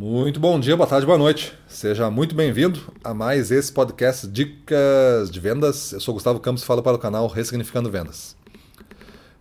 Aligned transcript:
Muito 0.00 0.38
bom 0.38 0.60
dia, 0.60 0.76
boa 0.76 0.88
tarde, 0.88 1.04
boa 1.04 1.18
noite. 1.18 1.52
Seja 1.66 2.08
muito 2.08 2.32
bem-vindo 2.32 2.78
a 3.02 3.12
mais 3.12 3.50
esse 3.50 3.72
podcast 3.72 4.28
Dicas 4.28 5.28
de 5.28 5.40
Vendas. 5.40 5.90
Eu 5.90 5.98
sou 5.98 6.14
Gustavo 6.14 6.38
Campos 6.38 6.62
e 6.62 6.64
falo 6.64 6.84
para 6.84 6.94
o 6.94 7.00
canal 7.00 7.26
Ressignificando 7.26 7.90
Vendas. 7.90 8.36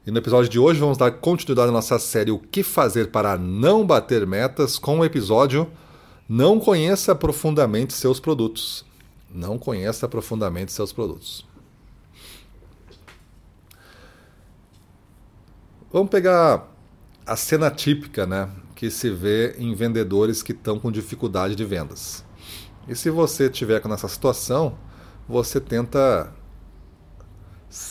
E 0.03 0.09
no 0.09 0.17
episódio 0.17 0.49
de 0.49 0.57
hoje 0.57 0.79
vamos 0.79 0.97
dar 0.97 1.11
continuidade 1.11 1.69
à 1.69 1.71
nossa 1.71 1.99
série 1.99 2.31
O 2.31 2.39
que 2.39 2.63
fazer 2.63 3.11
para 3.11 3.37
não 3.37 3.85
bater 3.85 4.25
metas 4.25 4.79
com 4.79 4.97
o 4.97 5.05
episódio 5.05 5.71
Não 6.27 6.59
conheça 6.59 7.13
profundamente 7.13 7.93
seus 7.93 8.19
produtos. 8.19 8.83
Não 9.29 9.59
conheça 9.59 10.07
profundamente 10.07 10.71
seus 10.71 10.91
produtos. 10.91 11.45
Vamos 15.93 16.09
pegar 16.09 16.75
a 17.27 17.35
cena 17.35 17.69
típica, 17.69 18.25
né? 18.25 18.49
que 18.77 18.91
se 18.91 19.09
vê 19.09 19.55
em 19.57 19.73
vendedores 19.73 20.43
que 20.43 20.51
estão 20.51 20.79
com 20.79 20.91
dificuldade 20.91 21.55
de 21.55 21.65
vendas. 21.65 22.23
E 22.87 22.95
se 22.95 23.09
você 23.09 23.49
tiver 23.49 23.83
nessa 23.87 24.07
situação, 24.07 24.77
você 25.27 25.59
tenta 25.59 26.31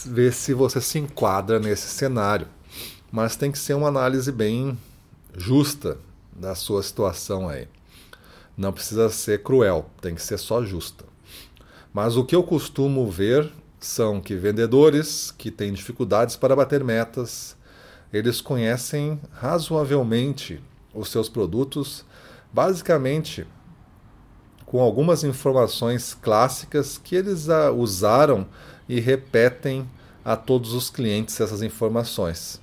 ver 0.07 0.33
se 0.33 0.55
você 0.55 0.81
se 0.81 1.01
enquadra 1.01 1.59
nesse 1.59 1.89
cenário. 1.89 2.47
Mas 3.11 3.35
tem 3.35 3.51
que 3.51 3.59
ser 3.59 3.75
uma 3.75 3.89
análise 3.89 4.31
bem 4.31 4.79
justa 5.37 5.99
da 6.33 6.55
sua 6.55 6.85
situação 6.85 7.49
aí. 7.49 7.67
Não 8.57 8.73
precisa 8.73 9.11
ser 9.11 9.43
cruel, 9.43 9.91
tem 10.01 10.15
que 10.15 10.23
ser 10.23 10.39
só 10.39 10.65
justa. 10.65 11.05
Mas 11.93 12.17
o 12.17 12.25
que 12.25 12.37
eu 12.37 12.45
costumo 12.45 13.11
ver 13.11 13.51
são 13.81 14.21
que 14.21 14.37
vendedores 14.37 15.33
que 15.37 15.51
têm 15.51 15.73
dificuldades 15.73 16.37
para 16.37 16.55
bater 16.55 16.85
metas, 16.85 17.57
eles 18.17 18.41
conhecem 18.41 19.21
razoavelmente 19.33 20.63
os 20.95 21.11
seus 21.11 21.29
produtos, 21.29 22.05
basicamente 22.53 23.47
com 24.65 24.81
algumas 24.81 25.23
informações 25.23 26.15
clássicas 26.15 26.99
que 26.99 27.15
eles 27.15 27.47
usaram 27.77 28.47
e 28.89 28.99
repetem 28.99 29.89
a 30.25 30.37
todos 30.37 30.73
os 30.73 30.91
clientes 30.91 31.41
essas 31.41 31.63
informações. 31.63 32.61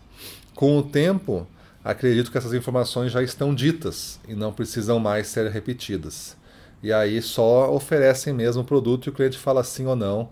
Com 0.53 0.77
o 0.77 0.83
tempo, 0.83 1.47
acredito 1.83 2.29
que 2.29 2.37
essas 2.37 2.53
informações 2.53 3.11
já 3.11 3.23
estão 3.23 3.55
ditas 3.55 4.19
e 4.27 4.35
não 4.35 4.51
precisam 4.51 4.99
mais 4.99 5.27
ser 5.27 5.49
repetidas. 5.49 6.35
E 6.81 6.91
aí 6.91 7.21
só 7.21 7.73
oferecem 7.73 8.33
mesmo 8.33 8.63
o 8.63 8.65
produto 8.65 9.07
e 9.07 9.09
o 9.09 9.13
cliente 9.13 9.37
fala 9.37 9.63
sim 9.63 9.85
ou 9.85 9.95
não 9.95 10.29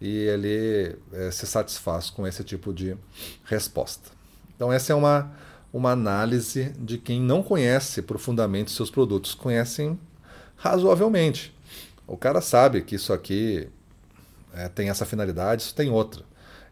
e 0.00 0.08
ele 0.08 0.96
é, 1.12 1.30
se 1.30 1.46
satisfaz 1.46 2.08
com 2.10 2.26
esse 2.26 2.44
tipo 2.44 2.72
de 2.72 2.96
resposta. 3.44 4.17
Então 4.58 4.72
essa 4.72 4.92
é 4.92 4.96
uma 4.96 5.30
uma 5.72 5.90
análise 5.92 6.72
de 6.78 6.98
quem 6.98 7.20
não 7.20 7.42
conhece 7.42 8.02
profundamente 8.02 8.70
seus 8.70 8.90
produtos, 8.90 9.34
conhecem 9.34 9.98
razoavelmente. 10.56 11.54
O 12.06 12.16
cara 12.16 12.40
sabe 12.40 12.82
que 12.82 12.94
isso 12.94 13.12
aqui 13.12 13.68
é, 14.54 14.68
tem 14.68 14.88
essa 14.88 15.04
finalidade, 15.04 15.62
isso 15.62 15.74
tem 15.74 15.90
outra. 15.90 16.24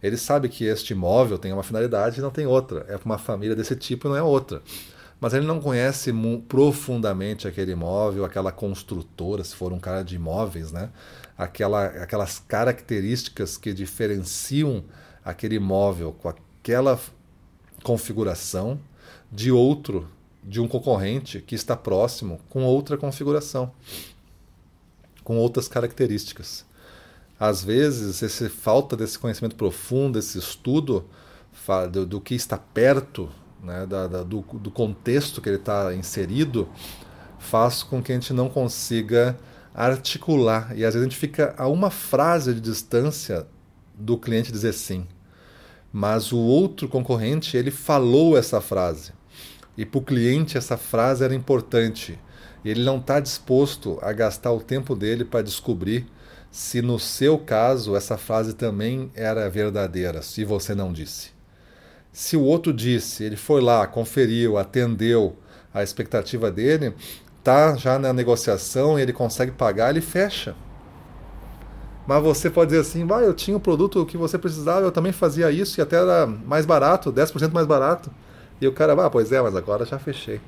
Ele 0.02 0.16
sabe 0.16 0.48
que 0.48 0.64
este 0.64 0.92
imóvel 0.92 1.38
tem 1.38 1.52
uma 1.52 1.62
finalidade 1.62 2.18
e 2.18 2.22
não 2.22 2.30
tem 2.30 2.46
outra. 2.46 2.86
É 2.88 2.98
uma 3.04 3.18
família 3.18 3.54
desse 3.54 3.76
tipo 3.76 4.06
e 4.06 4.10
não 4.10 4.16
é 4.16 4.22
outra. 4.22 4.62
Mas 5.20 5.32
ele 5.32 5.46
não 5.46 5.60
conhece 5.60 6.12
profundamente 6.46 7.48
aquele 7.48 7.72
imóvel, 7.72 8.24
aquela 8.24 8.52
construtora, 8.52 9.42
se 9.42 9.54
for 9.56 9.72
um 9.72 9.78
cara 9.78 10.02
de 10.02 10.16
imóveis, 10.16 10.72
né? 10.72 10.90
Aquela, 11.36 11.86
aquelas 11.86 12.38
características 12.38 13.56
que 13.56 13.72
diferenciam 13.72 14.84
aquele 15.24 15.56
imóvel 15.56 16.12
com 16.12 16.28
aquela 16.28 16.98
configuração 17.86 18.80
de 19.30 19.52
outro, 19.52 20.08
de 20.42 20.60
um 20.60 20.66
concorrente 20.66 21.40
que 21.40 21.54
está 21.54 21.76
próximo 21.76 22.40
com 22.48 22.64
outra 22.64 22.96
configuração, 22.96 23.70
com 25.22 25.38
outras 25.38 25.68
características. 25.68 26.66
Às 27.38 27.62
vezes, 27.62 28.20
esse 28.24 28.48
falta 28.48 28.96
desse 28.96 29.16
conhecimento 29.16 29.54
profundo, 29.54 30.18
esse 30.18 30.36
estudo 30.36 31.04
do, 31.92 32.04
do 32.04 32.20
que 32.20 32.34
está 32.34 32.58
perto, 32.58 33.28
né, 33.62 33.86
da, 33.86 34.08
da, 34.08 34.22
do, 34.24 34.40
do 34.40 34.70
contexto 34.72 35.40
que 35.40 35.48
ele 35.48 35.58
está 35.58 35.94
inserido, 35.94 36.68
faz 37.38 37.84
com 37.84 38.02
que 38.02 38.10
a 38.10 38.16
gente 38.16 38.32
não 38.32 38.48
consiga 38.48 39.38
articular. 39.72 40.76
E 40.76 40.84
às 40.84 40.94
vezes 40.94 41.06
a 41.06 41.08
gente 41.08 41.16
fica 41.16 41.54
a 41.56 41.68
uma 41.68 41.90
frase 41.90 42.52
de 42.52 42.60
distância 42.60 43.46
do 43.94 44.18
cliente 44.18 44.50
dizer 44.50 44.72
sim 44.72 45.06
mas 45.98 46.30
o 46.30 46.36
outro 46.36 46.88
concorrente 46.88 47.56
ele 47.56 47.70
falou 47.70 48.36
essa 48.36 48.60
frase. 48.60 49.12
E 49.78 49.86
para 49.86 49.98
o 49.98 50.02
cliente 50.02 50.58
essa 50.58 50.76
frase 50.76 51.24
era 51.24 51.34
importante. 51.34 52.18
Ele 52.62 52.84
não 52.84 52.98
está 52.98 53.18
disposto 53.18 53.98
a 54.02 54.12
gastar 54.12 54.52
o 54.52 54.60
tempo 54.60 54.94
dele 54.94 55.24
para 55.24 55.40
descobrir 55.40 56.06
se 56.50 56.82
no 56.82 56.98
seu 56.98 57.38
caso 57.38 57.96
essa 57.96 58.18
frase 58.18 58.52
também 58.52 59.10
era 59.14 59.48
verdadeira, 59.48 60.20
se 60.20 60.44
você 60.44 60.74
não 60.74 60.92
disse. 60.92 61.30
Se 62.12 62.36
o 62.36 62.42
outro 62.42 62.74
disse, 62.74 63.24
ele 63.24 63.36
foi 63.36 63.62
lá, 63.62 63.86
conferiu, 63.86 64.58
atendeu 64.58 65.34
a 65.72 65.82
expectativa 65.82 66.50
dele, 66.50 66.92
tá 67.42 67.74
já 67.74 67.98
na 67.98 68.12
negociação, 68.12 68.98
ele 68.98 69.14
consegue 69.14 69.52
pagar, 69.52 69.88
ele 69.88 70.02
fecha. 70.02 70.54
Mas 72.06 72.22
você 72.22 72.48
pode 72.48 72.70
dizer 72.70 72.82
assim, 72.82 73.06
ah, 73.12 73.20
eu 73.20 73.34
tinha 73.34 73.56
o 73.56 73.60
produto 73.60 74.06
que 74.06 74.16
você 74.16 74.38
precisava, 74.38 74.86
eu 74.86 74.92
também 74.92 75.12
fazia 75.12 75.50
isso 75.50 75.80
e 75.80 75.82
até 75.82 75.96
era 75.96 76.26
mais 76.26 76.64
barato, 76.64 77.12
10% 77.12 77.52
mais 77.52 77.66
barato. 77.66 78.10
E 78.60 78.66
o 78.66 78.72
cara, 78.72 78.92
ah, 79.04 79.10
pois 79.10 79.32
é, 79.32 79.42
mas 79.42 79.56
agora 79.56 79.84
já 79.84 79.98
fechei. 79.98 80.40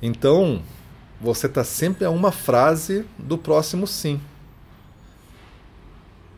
Então, 0.00 0.62
você 1.20 1.46
está 1.46 1.64
sempre 1.64 2.04
a 2.04 2.10
uma 2.10 2.30
frase 2.30 3.04
do 3.18 3.36
próximo 3.36 3.86
sim. 3.86 4.20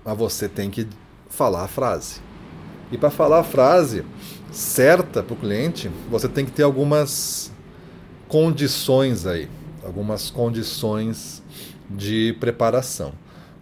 Mas 0.05 0.17
você 0.17 0.49
tem 0.49 0.71
que 0.71 0.89
falar 1.29 1.65
a 1.65 1.69
frase. 1.69 2.21
E 2.91 2.99
para 2.99 3.11
falar 3.11 3.41
a 3.41 3.45
frase 3.45 4.05
certa 4.51 5.23
para 5.23 5.35
o 5.35 5.37
cliente, 5.37 5.91
você 6.11 6.29
tem 6.29 6.45
que 6.45 6.51
ter 6.51 6.63
algumas 6.63 7.53
condições 8.27 9.27
aí. 9.27 9.49
Algumas 9.85 10.31
condições 10.31 11.43
de 11.97 12.37
preparação. 12.41 13.13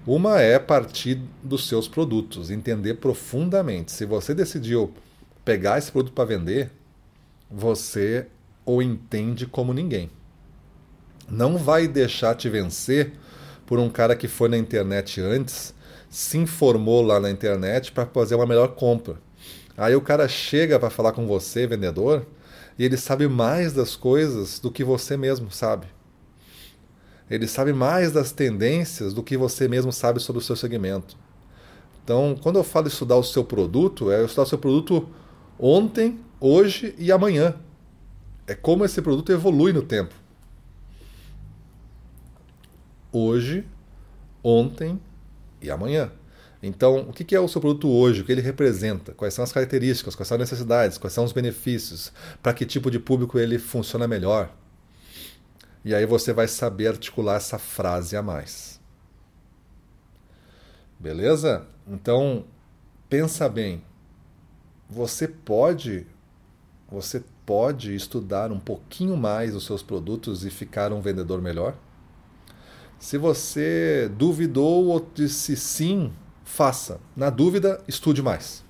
Uma 0.07 0.41
é 0.41 0.59
partir 0.59 1.21
dos 1.43 1.69
seus 1.69 1.87
produtos, 1.87 2.51
entender 2.51 2.95
profundamente. 2.95 3.93
Se 3.93 4.07
você 4.07 4.35
decidiu 4.35 4.93
pegar 5.45 5.79
esse 5.79 5.93
produto 5.93 6.15
para 6.15 6.25
vender, 6.25 6.71
você 7.51 8.27
o 8.65 8.81
entende 8.81 9.47
como 9.47 9.75
ninguém. 9.75 10.11
Não 11.29 11.57
vai 11.57 11.87
deixar 11.87 12.35
te 12.35 12.49
vencer 12.49 13.13
por 13.67 13.79
um 13.79 13.89
cara 13.89 14.17
que 14.17 14.27
foi 14.27 14.49
na 14.49 14.59
internet 14.59 15.21
antes, 15.21 15.75
se 16.09 16.39
informou 16.39 17.03
lá 17.03 17.21
na 17.21 17.31
internet 17.31 17.93
para 17.93 18.07
fazer 18.07 18.35
uma 18.35 18.47
melhor 18.47 18.69
compra. 18.69 19.17
Aí 19.77 19.95
o 19.95 20.01
cara 20.01 20.27
chega 20.29 20.79
para 20.79 20.91
falar 20.91 21.13
com 21.13 21.27
você, 21.27 21.67
vendedor, 21.67 22.27
e 22.79 22.85
ele 22.85 22.97
sabe 22.97 23.29
mais 23.29 23.73
das 23.73 23.95
coisas 23.95 24.59
do 24.59 24.71
que 24.71 24.83
você 24.83 25.17
mesmo 25.17 25.51
sabe. 25.51 25.87
Ele 27.31 27.47
sabe 27.47 27.73
mais 27.73 28.11
das 28.11 28.33
tendências 28.33 29.15
do 29.15 29.23
que 29.23 29.37
você 29.37 29.69
mesmo 29.69 29.93
sabe 29.93 30.19
sobre 30.19 30.41
o 30.41 30.45
seu 30.45 30.57
segmento. 30.57 31.17
Então, 32.03 32.37
quando 32.43 32.57
eu 32.57 32.65
falo 32.65 32.89
estudar 32.89 33.17
o 33.17 33.23
seu 33.23 33.45
produto, 33.45 34.11
é 34.11 34.25
estudar 34.25 34.43
o 34.43 34.47
seu 34.47 34.59
produto 34.59 35.09
ontem, 35.57 36.19
hoje 36.41 36.93
e 36.99 37.13
amanhã. 37.13 37.55
É 38.49 38.55
como 38.55 38.85
esse 38.85 39.01
produto 39.01 39.31
evolui 39.31 39.73
no 39.73 39.83
tempo. 39.83 40.13
Hoje, 43.13 43.65
ontem 44.43 45.01
e 45.63 45.71
amanhã. 45.71 46.11
Então, 46.63 47.07
o 47.09 47.13
que 47.13 47.35
é 47.35 47.41
o 47.41 47.49
seu 47.49 47.61
produto 47.61 47.89
hoje? 47.89 48.21
O 48.21 48.25
que 48.25 48.33
ele 48.33 48.41
representa? 48.41 49.13
Quais 49.13 49.33
são 49.33 49.45
as 49.45 49.53
características? 49.53 50.15
Quais 50.15 50.29
são 50.29 50.35
as 50.35 50.41
necessidades? 50.41 50.99
Quais 50.99 51.13
são 51.13 51.25
os 51.25 51.33
benefícios? 51.33 52.13
Para 52.43 52.53
que 52.53 52.67
tipo 52.67 52.91
de 52.91 52.99
público 52.99 53.39
ele 53.39 53.59
funciona 53.59 54.09
melhor? 54.09 54.53
E 55.85 55.95
aí 55.95 56.05
você 56.05 56.33
vai 56.33 56.47
saber 56.47 56.89
articular 56.89 57.37
essa 57.37 57.59
frase 57.59 58.17
a 58.17 58.23
mais. 58.23 58.81
Beleza? 60.99 61.67
Então, 61.87 62.45
pensa 63.09 63.49
bem. 63.49 63.83
Você 64.89 65.27
pode 65.27 66.07
você 66.91 67.23
pode 67.47 67.95
estudar 67.95 68.51
um 68.51 68.59
pouquinho 68.59 69.17
mais 69.17 69.55
os 69.55 69.65
seus 69.65 69.81
produtos 69.81 70.45
e 70.45 70.51
ficar 70.51 70.93
um 70.93 71.01
vendedor 71.01 71.41
melhor? 71.41 71.77
Se 72.99 73.17
você 73.17 74.11
duvidou 74.17 74.87
ou 74.87 75.09
disse 75.15 75.57
sim, 75.57 76.13
faça. 76.45 77.01
Na 77.17 77.31
dúvida, 77.31 77.81
estude 77.87 78.23
mais. 78.23 78.65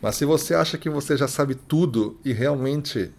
Mas 0.00 0.14
se 0.14 0.24
você 0.24 0.54
acha 0.54 0.78
que 0.78 0.88
você 0.88 1.16
já 1.16 1.26
sabe 1.26 1.56
tudo 1.56 2.18
e 2.24 2.32
realmente 2.32 3.12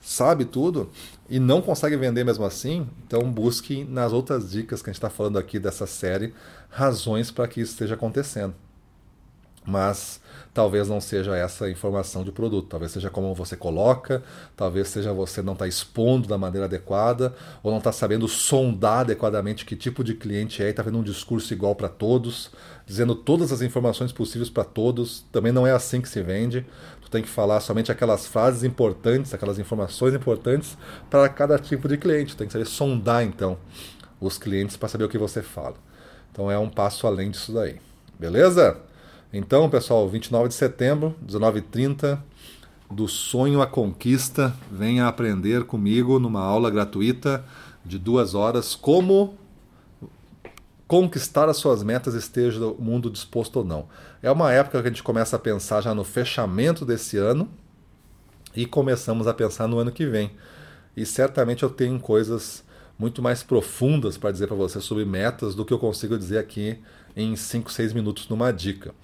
sabe 0.00 0.44
tudo 0.44 0.90
e 1.28 1.38
não 1.38 1.60
consegue 1.60 1.96
vender 1.96 2.24
mesmo 2.24 2.44
assim, 2.44 2.88
então 3.06 3.30
busque 3.30 3.84
nas 3.84 4.12
outras 4.12 4.50
dicas 4.50 4.82
que 4.82 4.90
a 4.90 4.92
gente 4.92 4.98
está 4.98 5.10
falando 5.10 5.38
aqui 5.38 5.58
dessa 5.58 5.86
série 5.86 6.32
razões 6.70 7.30
para 7.30 7.48
que 7.48 7.60
isso 7.60 7.72
esteja 7.72 7.94
acontecendo. 7.94 8.54
Mas 9.68 10.18
talvez 10.54 10.88
não 10.88 10.98
seja 10.98 11.36
essa 11.36 11.68
informação 11.70 12.24
de 12.24 12.32
produto, 12.32 12.68
talvez 12.68 12.90
seja 12.90 13.10
como 13.10 13.34
você 13.34 13.54
coloca, 13.54 14.22
talvez 14.56 14.88
seja 14.88 15.12
você 15.12 15.42
não 15.42 15.52
estar 15.52 15.66
tá 15.66 15.68
expondo 15.68 16.26
da 16.26 16.38
maneira 16.38 16.64
adequada, 16.64 17.34
ou 17.62 17.70
não 17.70 17.76
está 17.76 17.92
sabendo 17.92 18.26
sondar 18.26 19.00
adequadamente 19.00 19.66
que 19.66 19.76
tipo 19.76 20.02
de 20.02 20.14
cliente 20.14 20.62
é 20.62 20.66
e 20.66 20.70
está 20.70 20.82
vendo 20.82 20.98
um 20.98 21.02
discurso 21.02 21.52
igual 21.52 21.74
para 21.74 21.88
todos, 21.88 22.50
dizendo 22.86 23.14
todas 23.14 23.52
as 23.52 23.60
informações 23.60 24.10
possíveis 24.10 24.48
para 24.48 24.64
todos. 24.64 25.22
Também 25.30 25.52
não 25.52 25.66
é 25.66 25.72
assim 25.72 26.00
que 26.00 26.08
se 26.08 26.22
vende. 26.22 26.66
Tu 27.02 27.10
tem 27.10 27.22
que 27.22 27.28
falar 27.28 27.60
somente 27.60 27.92
aquelas 27.92 28.26
frases 28.26 28.64
importantes, 28.64 29.34
aquelas 29.34 29.58
informações 29.58 30.14
importantes 30.14 30.78
para 31.10 31.28
cada 31.28 31.58
tipo 31.58 31.86
de 31.86 31.98
cliente. 31.98 32.34
Tu 32.34 32.38
tem 32.38 32.46
que 32.46 32.52
saber 32.54 32.64
sondar 32.64 33.22
então 33.22 33.58
os 34.18 34.38
clientes 34.38 34.78
para 34.78 34.88
saber 34.88 35.04
o 35.04 35.08
que 35.08 35.18
você 35.18 35.42
fala. 35.42 35.76
Então 36.32 36.50
é 36.50 36.58
um 36.58 36.70
passo 36.70 37.06
além 37.06 37.30
disso 37.30 37.52
daí. 37.52 37.78
Beleza? 38.18 38.87
Então, 39.32 39.68
pessoal, 39.68 40.08
29 40.08 40.48
de 40.48 40.54
setembro, 40.54 41.14
19h30, 41.26 42.18
do 42.90 43.06
sonho 43.06 43.60
à 43.60 43.66
conquista, 43.66 44.56
venha 44.72 45.06
aprender 45.06 45.64
comigo 45.64 46.18
numa 46.18 46.40
aula 46.40 46.70
gratuita 46.70 47.44
de 47.84 47.98
duas 47.98 48.34
horas 48.34 48.74
como 48.74 49.36
conquistar 50.86 51.50
as 51.50 51.58
suas 51.58 51.82
metas, 51.82 52.14
esteja 52.14 52.66
o 52.66 52.82
mundo 52.82 53.10
disposto 53.10 53.56
ou 53.56 53.64
não. 53.64 53.86
É 54.22 54.30
uma 54.30 54.50
época 54.50 54.80
que 54.80 54.88
a 54.88 54.90
gente 54.90 55.02
começa 55.02 55.36
a 55.36 55.38
pensar 55.38 55.82
já 55.82 55.94
no 55.94 56.04
fechamento 56.04 56.86
desse 56.86 57.18
ano 57.18 57.46
e 58.56 58.64
começamos 58.64 59.26
a 59.26 59.34
pensar 59.34 59.68
no 59.68 59.78
ano 59.78 59.92
que 59.92 60.06
vem. 60.06 60.30
E 60.96 61.04
certamente 61.04 61.62
eu 61.62 61.68
tenho 61.68 62.00
coisas 62.00 62.64
muito 62.98 63.22
mais 63.22 63.42
profundas 63.42 64.18
para 64.18 64.32
dizer 64.32 64.46
para 64.48 64.56
você 64.56 64.80
sobre 64.80 65.04
metas 65.04 65.54
do 65.54 65.64
que 65.64 65.72
eu 65.72 65.78
consigo 65.78 66.18
dizer 66.18 66.38
aqui 66.38 66.78
em 67.14 67.36
5, 67.36 67.70
6 67.70 67.92
minutos 67.92 68.28
numa 68.28 68.50
dica. 68.52 68.94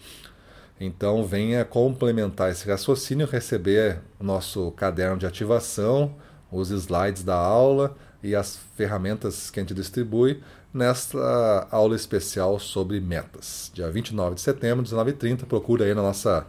Então 0.81 1.25
venha 1.25 1.65
complementar 1.65 2.51
esse 2.51 2.69
raciocínio, 2.69 3.27
receber 3.27 4.01
nosso 4.21 4.73
caderno 4.73 5.17
de 5.17 5.27
ativação, 5.27 6.17
os 6.51 6.71
slides 6.71 7.23
da 7.23 7.37
aula 7.37 7.97
e 8.23 8.35
as 8.35 8.59
ferramentas 8.77 9.51
que 9.51 9.61
a 9.61 9.63
gente 9.63 9.75
distribui 9.75 10.43
nesta 10.73 11.69
aula 11.71 11.95
especial 11.95 12.59
sobre 12.59 13.01
metas. 13.01 13.71
Dia 13.73 13.89
29 13.91 14.35
de 14.35 14.41
setembro, 14.41 14.85
19h30, 14.85 15.45
procura 15.47 15.85
aí 15.85 15.95
na 15.95 16.03
nossa 16.03 16.45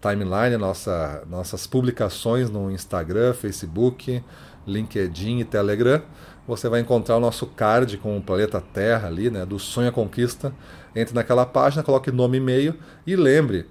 timeline, 0.00 0.56
nossa, 0.56 1.22
nossas 1.28 1.66
publicações 1.66 2.48
no 2.48 2.70
Instagram, 2.70 3.34
Facebook, 3.34 4.22
LinkedIn 4.66 5.40
e 5.40 5.44
Telegram 5.44 6.02
você 6.50 6.68
vai 6.68 6.80
encontrar 6.80 7.16
o 7.16 7.20
nosso 7.20 7.46
card 7.46 7.96
com 7.98 8.16
o 8.18 8.22
planeta 8.22 8.60
Terra 8.60 9.06
ali, 9.06 9.30
né, 9.30 9.46
do 9.46 9.58
sonho 9.58 9.88
à 9.88 9.92
conquista. 9.92 10.52
Entre 10.94 11.14
naquela 11.14 11.46
página, 11.46 11.82
coloque 11.82 12.10
nome 12.10 12.38
e 12.38 12.40
e-mail 12.40 12.74
e 13.06 13.14
lembre, 13.14 13.66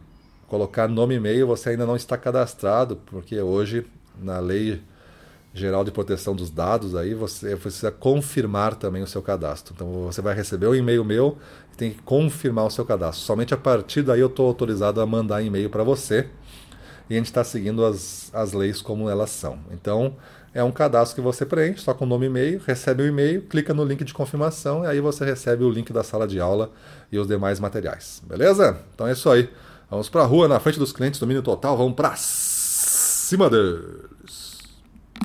colocar 0.48 0.88
nome 0.88 1.14
e 1.14 1.18
e-mail 1.18 1.46
você 1.46 1.72
ainda 1.72 1.86
não 1.86 1.98
está 1.98 2.18
cadastrado, 2.18 2.96
porque 2.96 3.40
hoje 3.42 3.86
na 4.18 4.40
lei 4.40 4.82
geral 5.60 5.84
de 5.84 5.92
proteção 5.92 6.36
dos 6.36 6.50
dados 6.50 6.96
aí 6.96 7.14
você 7.14 7.56
precisa 7.56 7.92
confirmar 7.92 8.76
também 8.76 9.04
o 9.04 9.08
seu 9.08 9.22
cadastro. 9.22 9.74
Então 9.76 10.04
você 10.04 10.22
vai 10.22 10.34
receber 10.34 10.68
o 10.68 10.72
um 10.72 10.76
e-mail 10.76 11.04
meu 11.04 11.38
e 11.74 11.78
tem 11.78 11.92
que 11.92 12.02
confirmar 12.02 12.66
o 12.66 12.72
seu 12.72 12.86
cadastro. 12.86 13.24
Somente 13.24 13.54
a 13.54 13.58
partir 13.58 14.02
daí 14.02 14.20
eu 14.20 14.28
estou 14.28 14.48
autorizado 14.48 15.02
a 15.02 15.06
mandar 15.06 15.42
e-mail 15.42 15.70
para 15.70 15.84
você 15.84 16.28
e 17.10 17.14
a 17.14 17.18
gente 17.18 17.28
está 17.28 17.44
seguindo 17.44 17.84
as, 17.86 18.30
as 18.34 18.54
leis 18.54 18.82
como 18.82 19.10
elas 19.10 19.30
são. 19.30 19.60
Então 19.72 20.16
é 20.54 20.64
um 20.64 20.72
cadastro 20.72 21.16
que 21.16 21.22
você 21.22 21.46
preenche, 21.46 21.82
só 21.82 21.94
com 21.94 22.06
nome 22.06 22.26
e 22.26 22.30
e-mail, 22.30 22.62
recebe 22.66 23.04
o 23.04 23.08
e-mail, 23.08 23.44
clica 23.44 23.74
no 23.74 23.84
link 23.84 24.04
de 24.04 24.14
confirmação 24.14 24.84
e 24.84 24.88
aí 24.88 25.00
você 25.00 25.24
recebe 25.24 25.64
o 25.64 25.70
link 25.70 25.94
da 25.94 26.04
sala 26.04 26.28
de 26.28 26.40
aula 26.40 26.72
e 27.12 27.20
os 27.20 27.28
demais 27.28 27.60
materiais. 27.60 28.22
Beleza? 28.26 28.80
Então 28.94 29.08
é 29.08 29.12
isso 29.12 29.30
aí. 29.30 29.50
Vamos 29.90 30.08
para 30.08 30.22
a 30.22 30.26
rua, 30.26 30.48
na 30.48 30.60
frente 30.60 30.78
dos 30.78 30.92
clientes, 30.92 31.20
domínio 31.20 31.42
total, 31.42 31.76
vamos 31.76 31.96
para 31.96 32.14
cima 32.16 33.50
deles. 33.50 34.39